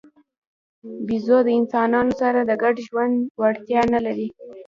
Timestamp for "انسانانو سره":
1.59-2.39